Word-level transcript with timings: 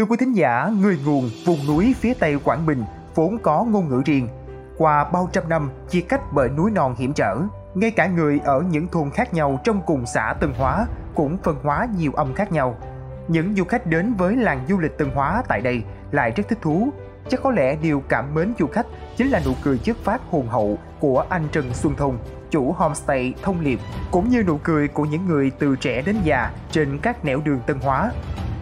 Thưa 0.00 0.06
quý 0.06 0.16
thính 0.16 0.32
giả, 0.32 0.70
người 0.80 0.98
nguồn 1.04 1.30
vùng 1.44 1.66
núi 1.66 1.94
phía 2.00 2.14
tây 2.14 2.38
Quảng 2.44 2.66
Bình 2.66 2.84
vốn 3.14 3.38
có 3.38 3.64
ngôn 3.64 3.88
ngữ 3.88 4.02
riêng. 4.04 4.28
Qua 4.78 5.04
bao 5.04 5.28
trăm 5.32 5.48
năm 5.48 5.70
chia 5.90 6.00
cách 6.00 6.20
bởi 6.32 6.48
núi 6.48 6.70
non 6.70 6.94
hiểm 6.98 7.12
trở, 7.12 7.36
ngay 7.74 7.90
cả 7.90 8.06
người 8.06 8.40
ở 8.44 8.62
những 8.70 8.88
thôn 8.88 9.10
khác 9.10 9.34
nhau 9.34 9.60
trong 9.64 9.82
cùng 9.86 10.06
xã 10.06 10.34
Tân 10.40 10.52
Hóa 10.58 10.86
cũng 11.14 11.36
phân 11.42 11.56
hóa 11.62 11.88
nhiều 11.96 12.12
âm 12.12 12.34
khác 12.34 12.52
nhau. 12.52 12.76
Những 13.28 13.54
du 13.54 13.64
khách 13.64 13.86
đến 13.86 14.14
với 14.14 14.36
làng 14.36 14.64
du 14.68 14.78
lịch 14.78 14.98
Tân 14.98 15.10
Hóa 15.14 15.42
tại 15.48 15.60
đây 15.60 15.82
lại 16.10 16.32
rất 16.36 16.48
thích 16.48 16.58
thú. 16.62 16.88
Chắc 17.28 17.42
có 17.42 17.50
lẽ 17.50 17.76
điều 17.82 18.02
cảm 18.08 18.34
mến 18.34 18.54
du 18.58 18.66
khách 18.66 18.86
chính 19.16 19.28
là 19.28 19.40
nụ 19.44 19.52
cười 19.62 19.78
chất 19.78 19.96
phát 20.04 20.20
hồn 20.30 20.48
hậu 20.48 20.78
của 21.00 21.24
anh 21.28 21.48
Trần 21.52 21.74
Xuân 21.74 21.94
Thông, 21.96 22.18
chủ 22.50 22.72
homestay 22.72 23.34
Thông 23.42 23.60
Liệp, 23.60 23.78
cũng 24.10 24.28
như 24.28 24.42
nụ 24.42 24.58
cười 24.62 24.88
của 24.88 25.04
những 25.04 25.26
người 25.26 25.50
từ 25.58 25.76
trẻ 25.76 26.02
đến 26.02 26.16
già 26.24 26.50
trên 26.70 26.98
các 27.02 27.24
nẻo 27.24 27.40
đường 27.44 27.60
Tân 27.66 27.78
Hóa. 27.78 28.10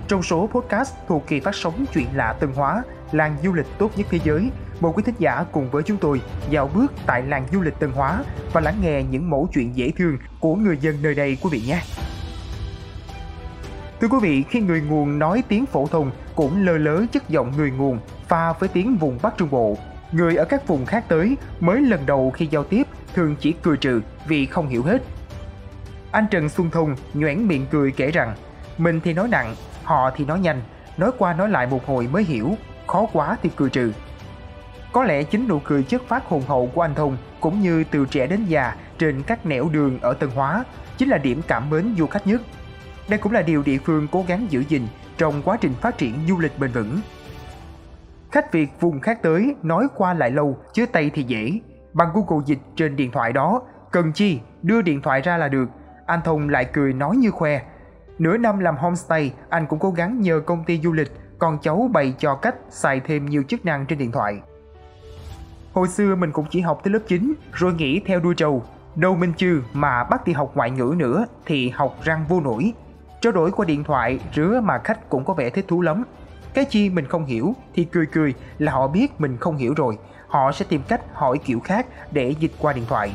Trong 0.09 0.23
số 0.23 0.49
podcast 0.53 0.95
thuộc 1.09 1.27
kỳ 1.27 1.41
phát 1.41 1.55
sóng 1.55 1.85
Chuyện 1.95 2.07
lạ 2.15 2.35
Tân 2.41 2.51
Hóa, 2.53 2.83
làng 3.13 3.37
du 3.43 3.53
lịch 3.53 3.67
tốt 3.79 3.91
nhất 3.97 4.07
thế 4.11 4.19
giới, 4.25 4.51
mời 4.81 4.93
quý 4.95 5.03
thính 5.07 5.15
giả 5.19 5.45
cùng 5.53 5.71
với 5.71 5.83
chúng 5.83 5.97
tôi 5.97 6.21
dạo 6.51 6.71
bước 6.75 6.93
tại 7.07 7.23
làng 7.23 7.47
du 7.53 7.61
lịch 7.61 7.79
Tân 7.79 7.91
Hóa 7.91 8.25
và 8.53 8.61
lắng 8.61 8.75
nghe 8.83 9.03
những 9.03 9.31
mẫu 9.31 9.49
chuyện 9.55 9.77
dễ 9.77 9.91
thương 9.97 10.19
của 10.41 10.55
người 10.55 10.79
dân 10.81 11.03
nơi 11.03 11.15
đây 11.15 11.37
quý 11.43 11.51
vị 11.53 11.63
nhé. 11.67 11.83
Thưa 14.01 14.09
quý 14.09 14.19
vị, 14.23 14.45
khi 14.51 14.61
người 14.61 14.81
nguồn 14.81 15.19
nói 15.19 15.43
tiếng 15.49 15.67
phổ 15.67 15.87
thông 15.87 16.11
cũng 16.35 16.67
lơ 16.67 16.79
lớ 16.79 17.05
chất 17.13 17.29
giọng 17.29 17.53
người 17.57 17.71
nguồn 17.71 17.99
pha 18.29 18.53
với 18.53 18.69
tiếng 18.69 18.97
vùng 18.97 19.19
Bắc 19.23 19.37
Trung 19.37 19.51
Bộ. 19.51 19.77
Người 20.13 20.37
ở 20.37 20.45
các 20.45 20.67
vùng 20.67 20.87
khác 20.87 21.05
tới 21.09 21.37
mới 21.61 21.81
lần 21.81 22.07
đầu 22.07 22.31
khi 22.31 22.47
giao 22.47 22.65
tiếp 22.65 22.83
thường 23.15 23.37
chỉ 23.41 23.53
cười 23.63 23.77
trừ 23.77 24.01
vì 24.29 24.47
không 24.47 24.69
hiểu 24.69 24.83
hết. 24.83 25.03
Anh 26.11 26.27
Trần 26.31 26.49
Xuân 26.49 26.71
Thông 26.71 26.97
nhoẻn 27.15 27.49
miệng 27.49 27.67
cười 27.71 27.93
kể 27.93 28.11
rằng 28.11 28.35
mình 28.79 29.01
thì 29.05 29.13
nói 29.13 29.29
nặng, 29.29 29.55
họ 29.89 30.11
thì 30.17 30.25
nói 30.25 30.41
nhanh, 30.41 30.63
nói 30.97 31.11
qua 31.19 31.33
nói 31.33 31.49
lại 31.49 31.67
một 31.67 31.87
hồi 31.87 32.09
mới 32.13 32.25
hiểu, 32.25 32.55
khó 32.87 33.07
quá 33.13 33.37
thì 33.43 33.51
cười 33.57 33.71
trừ. 33.71 33.93
Có 34.93 35.05
lẽ 35.05 35.23
chính 35.23 35.49
nụ 35.49 35.59
cười 35.59 35.83
chất 35.83 36.03
phát 36.09 36.27
hồn 36.27 36.43
hậu 36.49 36.71
của 36.75 36.83
anh 36.83 36.95
Thông 36.95 37.17
cũng 37.41 37.61
như 37.61 37.85
từ 37.85 38.07
trẻ 38.11 38.27
đến 38.27 38.45
già 38.45 38.75
trên 38.99 39.23
các 39.23 39.47
nẻo 39.47 39.69
đường 39.73 40.01
ở 40.01 40.15
Tân 40.15 40.31
Hóa 40.31 40.65
chính 40.97 41.09
là 41.09 41.19
điểm 41.19 41.43
cảm 41.49 41.71
mến 41.71 41.95
du 41.99 42.07
khách 42.07 42.27
nhất. 42.27 42.43
Đây 43.09 43.19
cũng 43.19 43.33
là 43.33 43.43
điều 43.43 43.63
địa 43.63 43.79
phương 43.79 44.09
cố 44.13 44.25
gắng 44.29 44.47
giữ 44.51 44.65
gìn 44.69 44.83
trong 45.19 45.43
quá 45.43 45.57
trình 45.61 45.75
phát 45.81 45.99
triển 45.99 46.15
du 46.29 46.39
lịch 46.39 46.59
bền 46.59 46.73
vững. 46.73 47.01
Khách 48.31 48.53
Việt 48.53 48.69
vùng 48.81 49.01
khác 49.01 49.23
tới 49.23 49.55
nói 49.63 49.87
qua 49.97 50.15
lại 50.15 50.31
lâu 50.31 50.59
chứ 50.73 50.87
tay 50.87 51.11
thì 51.15 51.23
dễ. 51.23 51.61
Bằng 51.93 52.09
Google 52.15 52.45
Dịch 52.47 52.61
trên 52.77 52.97
điện 52.97 53.11
thoại 53.11 53.33
đó, 53.33 53.63
cần 53.91 54.13
chi 54.13 54.41
đưa 54.63 54.83
điện 54.83 55.03
thoại 55.03 55.21
ra 55.21 55.37
là 55.37 55.49
được. 55.49 55.69
Anh 56.07 56.21
Thông 56.25 56.49
lại 56.49 56.65
cười 56.73 56.93
nói 56.93 57.17
như 57.17 57.31
khoe. 57.31 57.61
Nửa 58.19 58.37
năm 58.37 58.59
làm 58.59 58.77
homestay, 58.77 59.33
anh 59.49 59.67
cũng 59.67 59.79
cố 59.79 59.91
gắng 59.91 60.21
nhờ 60.21 60.41
công 60.47 60.65
ty 60.65 60.81
du 60.81 60.93
lịch 60.93 61.13
con 61.39 61.59
cháu 61.63 61.91
bày 61.93 62.15
cho 62.19 62.35
cách 62.35 62.55
xài 62.71 63.01
thêm 63.01 63.27
nhiều 63.27 63.43
chức 63.49 63.65
năng 63.65 63.87
trên 63.87 63.99
điện 63.99 64.13
thoại. 64.13 64.41
Hồi 65.73 65.89
xưa 65.89 66.15
mình 66.15 66.33
cũng 66.33 66.47
chỉ 66.51 66.61
học 66.61 66.81
tới 66.85 66.93
lớp 66.93 66.99
9 67.09 67.35
rồi 67.53 67.75
nghĩ 67.75 68.01
theo 68.07 68.21
đuôi 68.21 68.35
trầu. 68.35 68.63
Đâu 68.95 69.15
minh 69.15 69.33
chư 69.37 69.63
mà 69.73 70.05
bắt 70.05 70.27
đi 70.27 70.33
học 70.33 70.53
ngoại 70.55 70.71
ngữ 70.71 70.95
nữa 70.97 71.27
thì 71.47 71.69
học 71.69 71.97
răng 72.03 72.25
vô 72.29 72.41
nổi. 72.41 72.73
Trao 73.21 73.33
đổi 73.33 73.51
qua 73.51 73.67
điện 73.67 73.85
thoại 73.85 74.21
rứa 74.35 74.61
mà 74.65 74.79
khách 74.85 75.09
cũng 75.09 75.25
có 75.25 75.35
vẻ 75.35 75.51
thích 75.51 75.65
thú 75.69 75.81
lắm. 75.81 76.05
Cái 76.55 76.65
chi 76.65 76.91
mình 76.91 77.07
không 77.07 77.25
hiểu 77.25 77.55
thì 77.75 77.85
cười 77.85 78.07
cười 78.07 78.35
là 78.59 78.73
họ 78.73 78.89
biết 78.89 79.21
mình 79.21 79.37
không 79.37 79.57
hiểu 79.57 79.75
rồi. 79.77 79.99
Họ 80.29 80.53
sẽ 80.53 80.65
tìm 80.69 80.83
cách 80.89 81.01
hỏi 81.13 81.39
kiểu 81.45 81.61
khác 81.61 81.87
để 82.11 82.35
dịch 82.41 82.53
qua 82.59 82.73
điện 82.73 82.85
thoại. 82.89 83.13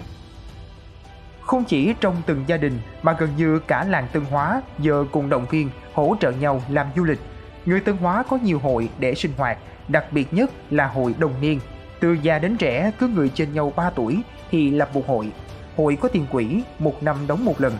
Không 1.45 1.63
chỉ 1.63 1.93
trong 2.01 2.15
từng 2.25 2.43
gia 2.47 2.57
đình 2.57 2.79
mà 3.03 3.13
gần 3.19 3.29
như 3.37 3.59
cả 3.59 3.83
làng 3.83 4.07
Tân 4.13 4.25
Hóa 4.25 4.61
giờ 4.79 5.05
cùng 5.11 5.29
động 5.29 5.45
viên 5.49 5.69
hỗ 5.93 6.15
trợ 6.19 6.31
nhau 6.31 6.61
làm 6.69 6.87
du 6.95 7.03
lịch. 7.03 7.19
Người 7.65 7.79
Tân 7.79 7.97
Hóa 7.97 8.23
có 8.29 8.37
nhiều 8.43 8.59
hội 8.59 8.89
để 8.99 9.15
sinh 9.15 9.31
hoạt, 9.37 9.57
đặc 9.87 10.05
biệt 10.11 10.33
nhất 10.33 10.51
là 10.69 10.87
hội 10.87 11.15
đồng 11.19 11.33
niên. 11.41 11.59
Từ 11.99 12.13
già 12.13 12.39
đến 12.39 12.57
trẻ 12.57 12.91
cứ 12.99 13.07
người 13.07 13.29
trên 13.29 13.53
nhau 13.53 13.73
3 13.75 13.89
tuổi 13.89 14.21
thì 14.51 14.71
lập 14.71 14.89
một 14.93 15.07
hội. 15.07 15.31
Hội 15.77 15.97
có 16.01 16.09
tiền 16.09 16.25
quỹ, 16.31 16.63
một 16.79 17.03
năm 17.03 17.17
đóng 17.27 17.45
một 17.45 17.61
lần. 17.61 17.73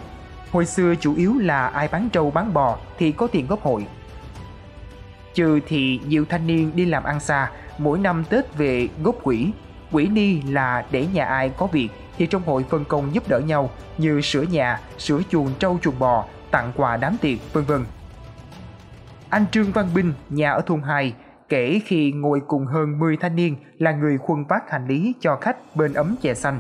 Hồi 0.51 0.65
xưa 0.65 0.93
chủ 0.99 1.15
yếu 1.15 1.33
là 1.39 1.67
ai 1.67 1.87
bán 1.87 2.09
trâu 2.09 2.31
bán 2.31 2.53
bò 2.53 2.77
thì 2.97 3.11
có 3.11 3.27
tiền 3.27 3.47
góp 3.47 3.61
hội. 3.61 3.87
Trừ 5.33 5.59
thì 5.67 5.99
nhiều 6.07 6.25
thanh 6.29 6.47
niên 6.47 6.71
đi 6.75 6.85
làm 6.85 7.03
ăn 7.03 7.19
xa, 7.19 7.51
mỗi 7.77 7.99
năm 7.99 8.23
Tết 8.29 8.57
về 8.57 8.87
góp 9.03 9.15
quỹ. 9.23 9.51
Quỹ 9.91 10.07
ni 10.07 10.41
là 10.41 10.85
để 10.91 11.07
nhà 11.13 11.25
ai 11.25 11.49
có 11.57 11.67
việc 11.67 11.89
thì 12.17 12.25
trong 12.25 12.43
hội 12.45 12.65
phân 12.69 12.85
công 12.85 13.13
giúp 13.13 13.23
đỡ 13.27 13.39
nhau 13.39 13.69
như 13.97 14.21
sửa 14.21 14.41
nhà, 14.41 14.79
sửa 14.97 15.21
chuồng 15.29 15.49
trâu 15.59 15.77
chuồng 15.81 15.99
bò, 15.99 16.25
tặng 16.51 16.71
quà 16.75 16.97
đám 16.97 17.17
tiệc, 17.21 17.53
vân 17.53 17.63
vân. 17.63 17.85
Anh 19.29 19.45
Trương 19.51 19.71
Văn 19.71 19.87
Binh, 19.95 20.13
nhà 20.29 20.51
ở 20.51 20.61
thôn 20.65 20.81
2, 20.81 21.13
kể 21.49 21.81
khi 21.85 22.11
ngồi 22.11 22.41
cùng 22.47 22.65
hơn 22.65 22.99
10 22.99 23.17
thanh 23.17 23.35
niên 23.35 23.55
là 23.77 23.91
người 23.91 24.17
khuân 24.17 24.43
vác 24.43 24.71
hành 24.71 24.87
lý 24.87 25.13
cho 25.19 25.35
khách 25.35 25.75
bên 25.75 25.93
ấm 25.93 26.15
chè 26.21 26.33
xanh. 26.33 26.59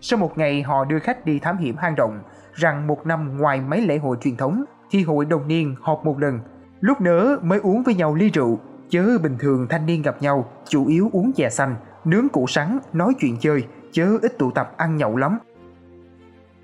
Sau 0.00 0.18
một 0.18 0.38
ngày 0.38 0.62
họ 0.62 0.84
đưa 0.84 0.98
khách 0.98 1.24
đi 1.24 1.38
thám 1.38 1.58
hiểm 1.58 1.76
hang 1.76 1.94
động, 1.94 2.20
rằng 2.54 2.86
một 2.86 3.06
năm 3.06 3.38
ngoài 3.38 3.60
mấy 3.60 3.80
lễ 3.80 3.98
hội 3.98 4.16
truyền 4.20 4.36
thống 4.36 4.64
thì 4.90 5.02
hội 5.02 5.24
đồng 5.24 5.48
niên 5.48 5.76
họp 5.80 6.04
một 6.04 6.18
lần. 6.18 6.40
Lúc 6.80 7.00
nỡ 7.00 7.38
mới 7.42 7.58
uống 7.58 7.82
với 7.82 7.94
nhau 7.94 8.14
ly 8.14 8.30
rượu, 8.30 8.58
chớ 8.90 9.18
bình 9.22 9.36
thường 9.38 9.66
thanh 9.70 9.86
niên 9.86 10.02
gặp 10.02 10.22
nhau 10.22 10.50
chủ 10.68 10.86
yếu 10.86 11.10
uống 11.12 11.32
chè 11.32 11.50
xanh, 11.50 11.76
nướng 12.04 12.28
củ 12.28 12.46
sắn, 12.46 12.78
nói 12.92 13.12
chuyện 13.20 13.36
chơi, 13.40 13.64
chớ 13.92 14.18
ít 14.22 14.38
tụ 14.38 14.50
tập 14.50 14.74
ăn 14.76 14.96
nhậu 14.96 15.16
lắm. 15.16 15.38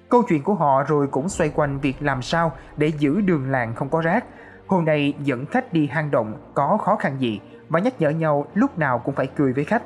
Câu 0.09 0.23
chuyện 0.29 0.43
của 0.43 0.55
họ 0.55 0.83
rồi 0.83 1.07
cũng 1.07 1.29
xoay 1.29 1.51
quanh 1.55 1.81
việc 1.81 1.97
làm 2.01 2.23
sao 2.23 2.53
để 2.77 2.93
giữ 2.99 3.21
đường 3.21 3.51
làng 3.51 3.75
không 3.75 3.89
có 3.89 4.01
rác. 4.01 4.25
Hôm 4.67 4.85
nay 4.85 5.15
dẫn 5.25 5.47
khách 5.47 5.73
đi 5.73 5.87
hang 5.87 6.11
động 6.11 6.35
có 6.55 6.79
khó 6.85 6.97
khăn 6.97 7.17
gì 7.19 7.41
và 7.69 7.81
nhắc 7.81 8.01
nhở 8.01 8.11
nhau 8.11 8.47
lúc 8.55 8.79
nào 8.79 8.99
cũng 8.99 9.15
phải 9.15 9.27
cười 9.27 9.53
với 9.53 9.65
khách. 9.65 9.83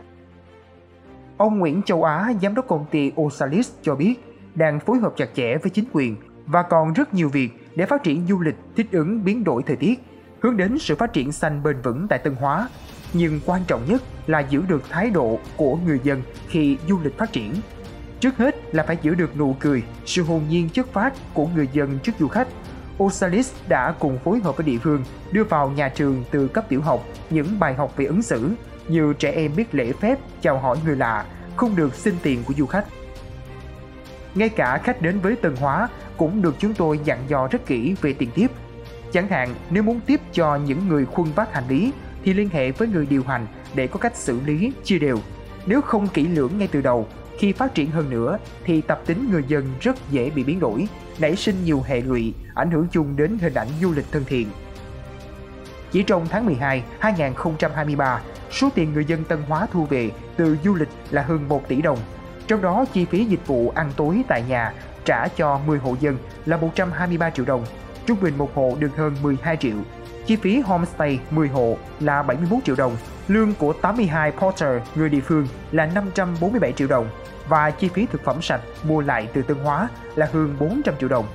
Ông 1.37 1.59
Nguyễn 1.59 1.83
Châu 1.83 2.05
Á, 2.05 2.33
giám 2.43 2.55
đốc 2.55 2.69
công 2.69 2.87
ty 2.91 3.13
Osalis 3.21 3.71
cho 3.83 3.95
biết 3.95 4.15
đang 4.55 4.81
phối 4.81 4.99
hợp 4.99 5.13
chặt 5.17 5.29
chẽ 5.35 5.57
với 5.63 5.71
chính 5.71 5.85
quyền 5.93 6.17
và 6.47 6.63
còn 6.63 6.93
rất 6.93 7.15
nhiều 7.15 7.29
việc 7.29 7.51
để 7.77 7.87
phát 7.87 8.03
triển 8.03 8.27
du 8.27 8.41
lịch 8.41 8.57
thích 8.77 8.87
ứng 8.93 9.25
biến 9.25 9.45
đổi 9.45 9.63
thời 9.63 9.77
tiết, 9.77 10.01
hướng 10.41 10.57
đến 10.57 10.79
sự 10.79 10.97
phát 10.97 11.13
triển 11.13 11.33
xanh 11.33 11.63
bền 11.63 11.81
vững 11.83 12.07
tại 12.09 12.19
Tân 12.19 12.35
Hóa. 12.35 12.69
Nhưng 13.13 13.41
quan 13.47 13.63
trọng 13.67 13.83
nhất 13.89 14.03
là 14.27 14.41
giữ 14.41 14.63
được 14.69 14.83
thái 14.91 15.11
độ 15.11 15.39
của 15.57 15.77
người 15.77 16.01
dân 16.03 16.23
khi 16.49 16.77
du 16.89 16.99
lịch 17.03 17.19
phát 17.19 17.33
triển. 17.33 17.55
Trước 18.21 18.37
hết 18.37 18.75
là 18.75 18.83
phải 18.83 18.97
giữ 19.03 19.15
được 19.15 19.37
nụ 19.37 19.57
cười, 19.61 19.83
sự 20.07 20.23
hồn 20.23 20.43
nhiên 20.49 20.69
chất 20.69 20.93
phát 20.93 21.15
của 21.35 21.47
người 21.55 21.69
dân 21.73 21.99
trước 22.03 22.13
du 22.19 22.29
khách. 22.29 22.49
Osalis 23.03 23.53
đã 23.69 23.95
cùng 23.99 24.19
phối 24.19 24.41
hợp 24.45 24.57
với 24.57 24.67
địa 24.67 24.79
phương 24.79 25.05
đưa 25.33 25.45
vào 25.45 25.71
nhà 25.71 25.89
trường 25.89 26.25
từ 26.31 26.49
cấp 26.49 26.65
tiểu 26.69 26.83
học 26.83 27.05
những 27.31 27.59
bài 27.59 27.75
học 27.75 27.97
về 27.97 28.05
ứng 28.05 28.23
xử 28.23 28.51
như 28.89 29.13
trẻ 29.19 29.31
em 29.31 29.53
biết 29.57 29.75
lễ 29.75 29.93
phép, 30.01 30.19
chào 30.41 30.59
hỏi 30.59 30.77
người 30.85 30.97
lạ, 30.97 31.25
không 31.57 31.77
được 31.77 31.95
xin 31.95 32.15
tiền 32.23 32.43
của 32.47 32.55
du 32.55 32.67
khách. 32.67 32.85
Ngay 34.35 34.49
cả 34.49 34.79
khách 34.85 35.03
đến 35.03 35.21
với 35.21 35.37
Tân 35.37 35.57
Hóa 35.57 35.89
cũng 36.17 36.43
được 36.43 36.55
chúng 36.59 36.75
tôi 36.75 37.01
dặn 37.05 37.19
dò 37.29 37.49
rất 37.51 37.67
kỹ 37.67 37.95
về 38.01 38.13
tiền 38.13 38.31
tiếp. 38.35 38.51
Chẳng 39.13 39.29
hạn 39.29 39.55
nếu 39.71 39.83
muốn 39.83 40.01
tiếp 40.07 40.21
cho 40.33 40.57
những 40.57 40.89
người 40.89 41.05
khuân 41.05 41.29
vác 41.35 41.55
hành 41.55 41.69
lý 41.69 41.93
thì 42.25 42.35
liên 42.35 42.49
hệ 42.53 42.71
với 42.71 42.89
người 42.89 43.07
điều 43.07 43.23
hành 43.23 43.47
để 43.75 43.87
có 43.87 43.99
cách 43.99 44.17
xử 44.17 44.41
lý 44.41 44.73
chia 44.85 44.99
đều. 44.99 45.19
Nếu 45.67 45.81
không 45.81 46.09
kỹ 46.09 46.27
lưỡng 46.27 46.59
ngay 46.59 46.69
từ 46.73 46.81
đầu, 46.81 47.09
khi 47.39 47.53
phát 47.53 47.75
triển 47.75 47.91
hơn 47.91 48.11
nữa 48.11 48.39
thì 48.65 48.81
tập 48.81 49.03
tính 49.07 49.31
người 49.31 49.45
dân 49.49 49.73
rất 49.81 49.97
dễ 50.11 50.31
bị 50.31 50.45
biến 50.45 50.61
đổi, 50.61 50.89
nảy 51.19 51.37
sinh 51.37 51.65
nhiều 51.65 51.83
hệ 51.87 52.01
lụy, 52.01 52.35
ảnh 52.55 52.71
hưởng 52.71 52.87
chung 52.93 53.17
đến 53.17 53.39
hình 53.41 53.55
ảnh 53.55 53.69
du 53.81 53.93
lịch 53.93 54.07
thân 54.13 54.25
thiện. 54.27 54.49
Chỉ 55.93 56.03
trong 56.03 56.27
tháng 56.29 56.47
12 56.47 56.83
2023, 56.99 58.21
số 58.51 58.69
tiền 58.75 58.93
người 58.93 59.05
dân 59.05 59.25
Tân 59.25 59.43
Hóa 59.49 59.67
thu 59.73 59.85
về 59.85 60.11
từ 60.37 60.57
du 60.65 60.75
lịch 60.75 60.89
là 61.11 61.23
hơn 61.23 61.49
1 61.49 61.69
tỷ 61.69 61.83
đồng. 61.83 61.99
Trong 62.47 62.63
đó 62.63 62.85
chi 62.93 63.05
phí 63.05 63.25
dịch 63.25 63.47
vụ 63.47 63.73
ăn 63.75 63.91
tối 63.97 64.23
tại 64.29 64.43
nhà 64.49 64.73
trả 65.05 65.29
cho 65.29 65.61
10 65.67 65.79
hộ 65.79 65.97
dân 66.01 66.19
là 66.47 66.57
123 66.57 67.31
triệu 67.31 67.45
đồng, 67.45 67.65
trung 68.07 68.19
bình 68.21 68.39
một 68.39 68.55
hộ 68.55 68.77
được 68.81 68.97
hơn 68.97 69.17
12 69.23 69.57
triệu. 69.57 69.77
Chi 70.29 70.37
phí 70.37 70.61
homestay 70.61 71.21
10 71.31 71.49
hộ 71.49 71.77
là 72.01 72.23
71 72.23 72.59
triệu 72.65 72.77
đồng, 72.77 72.97
lương 73.29 73.55
của 73.55 73.73
82 73.73 74.33
porter 74.33 74.83
người 74.95 75.09
địa 75.09 75.21
phương 75.21 75.49
là 75.73 75.87
547 75.87 76.73
triệu 76.73 76.89
đồng 76.89 77.09
và 77.49 77.71
chi 77.71 77.89
phí 77.89 78.07
thực 78.07 78.25
phẩm 78.25 78.43
sạch 78.43 78.61
mua 78.85 79.01
lại 79.01 79.29
từ 79.33 79.43
Tân 79.43 79.57
Hóa 79.57 79.89
là 80.15 80.29
hơn 80.33 80.57
400 80.61 80.95
triệu 81.01 81.09
đồng. 81.09 81.27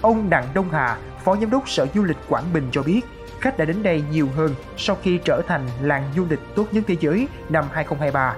Ông 0.00 0.30
Đặng 0.30 0.44
Đông 0.54 0.70
Hà, 0.70 0.98
Phó 1.24 1.36
Giám 1.36 1.50
đốc 1.50 1.68
Sở 1.68 1.86
Du 1.94 2.04
lịch 2.04 2.16
Quảng 2.28 2.44
Bình 2.52 2.68
cho 2.72 2.82
biết, 2.82 3.00
khách 3.40 3.58
đã 3.58 3.64
đến 3.64 3.82
đây 3.82 4.04
nhiều 4.10 4.28
hơn 4.36 4.54
sau 4.76 4.96
khi 5.02 5.20
trở 5.24 5.42
thành 5.46 5.66
làng 5.82 6.04
du 6.16 6.26
lịch 6.30 6.40
tốt 6.54 6.66
nhất 6.72 6.84
thế 6.86 6.96
giới 7.00 7.28
năm 7.48 7.64
2023. 7.72 8.34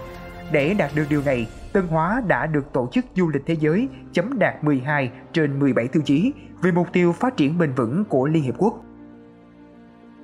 Để 0.52 0.74
đạt 0.74 0.90
được 0.94 1.04
điều 1.08 1.22
này, 1.22 1.46
Tân 1.72 1.86
Hóa 1.86 2.22
đã 2.26 2.46
được 2.46 2.72
Tổ 2.72 2.88
chức 2.92 3.04
Du 3.14 3.28
lịch 3.28 3.42
Thế 3.46 3.56
giới 3.60 3.88
chấm 4.12 4.38
đạt 4.38 4.64
12 4.64 5.10
trên 5.32 5.60
17 5.60 5.88
tiêu 5.88 6.02
chí 6.06 6.32
về 6.62 6.70
mục 6.72 6.88
tiêu 6.92 7.12
phát 7.12 7.36
triển 7.36 7.58
bền 7.58 7.72
vững 7.72 8.04
của 8.04 8.26
Liên 8.26 8.42
Hiệp 8.42 8.54
Quốc. 8.58 8.74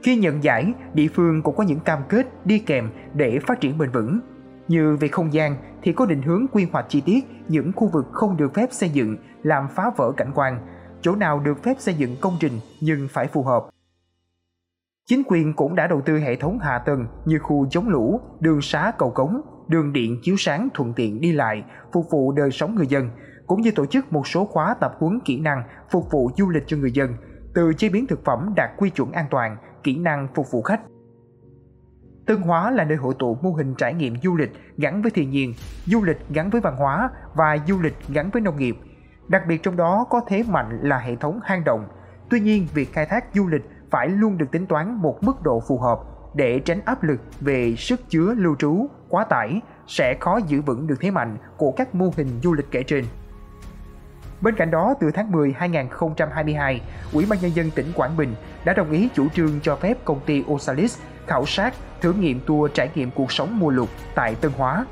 Khi 0.03 0.17
nhận 0.17 0.45
giải, 0.45 0.73
địa 0.95 1.09
phương 1.15 1.43
cũng 1.43 1.57
có 1.57 1.65
những 1.65 1.81
cam 1.81 2.03
kết 2.09 2.27
đi 2.45 2.59
kèm 2.59 2.91
để 3.15 3.39
phát 3.47 3.61
triển 3.61 3.79
bền 3.79 3.91
vững. 3.91 4.21
Như 4.69 4.97
về 4.97 5.09
không 5.09 5.33
gian 5.33 5.57
thì 5.83 5.93
có 5.93 6.07
định 6.07 6.23
hướng 6.23 6.47
quy 6.53 6.67
hoạch 6.73 6.87
chi 6.89 7.01
tiết 7.01 7.25
những 7.49 7.73
khu 7.77 7.89
vực 7.89 8.07
không 8.13 8.37
được 8.37 8.55
phép 8.55 8.69
xây 8.73 8.89
dựng 8.89 9.17
làm 9.43 9.69
phá 9.69 9.91
vỡ 9.97 10.13
cảnh 10.17 10.31
quan, 10.35 10.61
chỗ 11.01 11.17
nào 11.17 11.41
được 11.41 11.63
phép 11.63 11.75
xây 11.79 11.95
dựng 11.95 12.17
công 12.21 12.37
trình 12.41 12.53
nhưng 12.81 13.09
phải 13.11 13.27
phù 13.27 13.43
hợp. 13.43 13.69
Chính 15.07 15.23
quyền 15.27 15.55
cũng 15.55 15.75
đã 15.75 15.87
đầu 15.87 16.01
tư 16.01 16.19
hệ 16.19 16.37
thống 16.37 16.59
hạ 16.59 16.79
tầng 16.87 17.07
như 17.25 17.39
khu 17.39 17.67
chống 17.71 17.89
lũ, 17.89 18.21
đường 18.41 18.61
xá 18.63 18.93
cầu 18.99 19.11
cống, 19.11 19.41
đường 19.69 19.93
điện 19.93 20.19
chiếu 20.23 20.35
sáng 20.39 20.69
thuận 20.75 20.93
tiện 20.95 21.21
đi 21.21 21.33
lại, 21.33 21.65
phục 21.93 22.07
vụ 22.11 22.33
đời 22.33 22.51
sống 22.51 22.75
người 22.75 22.87
dân, 22.87 23.11
cũng 23.47 23.61
như 23.61 23.71
tổ 23.71 23.87
chức 23.87 24.13
một 24.13 24.27
số 24.27 24.45
khóa 24.45 24.75
tập 24.81 24.93
huấn 24.99 25.21
kỹ 25.25 25.41
năng 25.41 25.63
phục 25.91 26.11
vụ 26.11 26.31
du 26.37 26.49
lịch 26.49 26.63
cho 26.67 26.77
người 26.77 26.93
dân, 26.93 27.15
từ 27.55 27.73
chế 27.73 27.89
biến 27.89 28.07
thực 28.07 28.25
phẩm 28.25 28.53
đạt 28.57 28.71
quy 28.77 28.91
chuẩn 28.91 29.13
an 29.13 29.27
toàn, 29.31 29.57
kỹ 29.83 29.99
năng 29.99 30.29
phục 30.35 30.51
vụ 30.51 30.63
khách. 30.63 30.81
Tân 32.27 32.37
Hóa 32.37 32.71
là 32.71 32.85
nơi 32.85 32.97
hội 32.97 33.15
tụ 33.19 33.39
mô 33.43 33.51
hình 33.51 33.75
trải 33.75 33.95
nghiệm 33.95 34.15
du 34.23 34.37
lịch 34.37 34.53
gắn 34.77 35.03
với 35.03 35.11
thiên 35.11 35.31
nhiên, 35.31 35.55
du 35.87 36.05
lịch 36.05 36.19
gắn 36.31 36.51
với 36.51 36.61
văn 36.61 36.77
hóa 36.77 37.11
và 37.35 37.59
du 37.67 37.81
lịch 37.81 37.95
gắn 38.09 38.31
với 38.31 38.43
nông 38.43 38.57
nghiệp. 38.57 38.77
Đặc 39.29 39.43
biệt 39.49 39.63
trong 39.63 39.77
đó 39.77 40.07
có 40.11 40.21
thế 40.29 40.43
mạnh 40.49 40.79
là 40.83 40.99
hệ 40.99 41.17
thống 41.17 41.41
hang 41.45 41.65
động. 41.65 41.89
Tuy 42.31 42.41
nhiên, 42.41 42.67
việc 42.75 42.93
khai 42.93 43.07
thác 43.07 43.25
du 43.35 43.47
lịch 43.47 43.63
phải 43.91 44.09
luôn 44.09 44.39
được 44.39 44.51
tính 44.53 44.67
toán 44.67 44.95
một 44.95 45.19
mức 45.23 45.43
độ 45.43 45.63
phù 45.69 45.79
hợp 45.79 45.99
để 46.35 46.61
tránh 46.65 46.81
áp 46.85 47.03
lực 47.03 47.21
về 47.41 47.75
sức 47.77 48.01
chứa 48.09 48.35
lưu 48.35 48.57
trú, 48.59 48.87
quá 49.09 49.25
tải 49.25 49.61
sẽ 49.87 50.17
khó 50.21 50.41
giữ 50.47 50.63
vững 50.63 50.87
được 50.87 50.97
thế 51.01 51.11
mạnh 51.11 51.37
của 51.57 51.73
các 51.77 51.95
mô 51.95 52.11
hình 52.17 52.29
du 52.43 52.53
lịch 52.53 52.71
kể 52.71 52.83
trên. 52.83 53.05
Bên 54.41 54.55
cạnh 54.55 54.71
đó, 54.71 54.95
từ 55.01 55.11
tháng 55.11 55.33
10 55.33 55.55
2022, 55.59 56.81
Ủy 57.13 57.27
ban 57.27 57.41
nhân 57.41 57.51
dân 57.55 57.71
tỉnh 57.71 57.93
Quảng 57.95 58.17
Bình 58.17 58.35
đã 58.65 58.73
đồng 58.73 58.91
ý 58.91 59.09
chủ 59.15 59.29
trương 59.29 59.61
cho 59.63 59.77
phép 59.77 60.05
công 60.05 60.21
ty 60.27 60.45
Osalis 60.51 60.99
khảo 61.27 61.47
sát, 61.47 61.75
thử 62.01 62.13
nghiệm 62.13 62.41
tour 62.41 62.73
trải 62.75 62.91
nghiệm 62.95 63.11
cuộc 63.11 63.33
sống 63.33 63.59
mùa 63.59 63.71
lụt 63.71 63.89
tại 64.15 64.35
Tân 64.35 64.53
Hóa. 64.57 64.87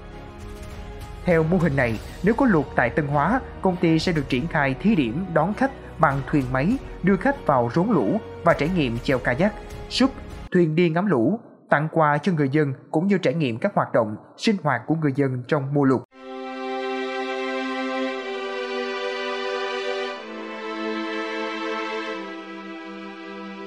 Theo 1.25 1.43
mô 1.43 1.57
hình 1.57 1.77
này, 1.77 2.01
nếu 2.23 2.35
có 2.35 2.47
lụt 2.47 2.67
tại 2.77 2.91
Tân 2.91 3.07
Hóa, 3.07 3.41
công 3.63 3.77
ty 3.77 3.99
sẽ 3.99 4.13
được 4.13 4.29
triển 4.29 4.47
khai 4.47 4.75
thí 4.81 4.95
điểm 4.95 5.27
đón 5.35 5.55
khách 5.55 5.71
bằng 5.99 6.21
thuyền 6.31 6.45
máy, 6.53 6.77
đưa 7.03 7.17
khách 7.17 7.47
vào 7.47 7.71
rốn 7.75 7.89
lũ 7.89 8.21
và 8.45 8.55
trải 8.55 8.69
nghiệm 8.69 8.99
chèo 8.99 9.19
kayak, 9.19 9.53
súp, 9.89 10.11
thuyền 10.53 10.75
đi 10.75 10.91
ngắm 10.91 11.07
lũ, 11.07 11.41
tặng 11.71 11.89
quà 11.93 12.19
cho 12.19 12.33
người 12.33 12.49
dân 12.49 12.75
cũng 12.91 13.07
như 13.07 13.19
trải 13.19 13.35
nghiệm 13.35 13.59
các 13.59 13.75
hoạt 13.75 13.93
động 13.93 14.17
sinh 14.37 14.57
hoạt 14.63 14.83
của 14.87 14.95
người 14.95 15.13
dân 15.17 15.43
trong 15.49 15.75
mùa 15.75 15.85
lụt. 15.85 16.03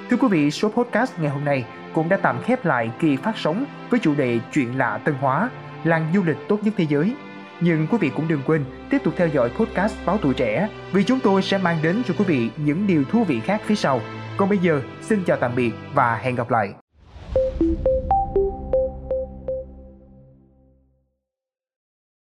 Thưa 0.09 0.17
quý 0.17 0.27
vị, 0.27 0.51
số 0.51 0.69
podcast 0.69 1.19
ngày 1.19 1.29
hôm 1.29 1.45
nay 1.45 1.65
cũng 1.93 2.09
đã 2.09 2.17
tạm 2.17 2.41
khép 2.41 2.65
lại 2.65 2.91
kỳ 2.99 3.15
phát 3.15 3.37
sóng 3.37 3.65
với 3.89 3.99
chủ 3.99 4.15
đề 4.15 4.39
Chuyện 4.53 4.77
lạ 4.77 4.99
Tân 5.05 5.15
Hóa, 5.15 5.49
làng 5.83 6.11
du 6.13 6.23
lịch 6.23 6.37
tốt 6.47 6.59
nhất 6.63 6.73
thế 6.77 6.85
giới. 6.89 7.15
Nhưng 7.61 7.87
quý 7.87 7.97
vị 8.01 8.11
cũng 8.15 8.27
đừng 8.27 8.41
quên 8.45 8.65
tiếp 8.89 8.97
tục 9.03 9.13
theo 9.17 9.27
dõi 9.27 9.49
podcast 9.49 9.95
Báo 10.05 10.17
Tuổi 10.21 10.33
Trẻ 10.33 10.69
vì 10.91 11.03
chúng 11.03 11.19
tôi 11.19 11.41
sẽ 11.41 11.57
mang 11.57 11.77
đến 11.83 12.01
cho 12.07 12.13
quý 12.17 12.25
vị 12.27 12.49
những 12.57 12.87
điều 12.87 13.03
thú 13.03 13.23
vị 13.23 13.39
khác 13.39 13.61
phía 13.65 13.75
sau. 13.75 14.01
Còn 14.37 14.49
bây 14.49 14.57
giờ, 14.57 14.81
xin 15.01 15.23
chào 15.23 15.37
tạm 15.37 15.55
biệt 15.55 15.71
và 15.93 16.15
hẹn 16.15 16.35
gặp 16.35 16.51
lại. 16.51 16.73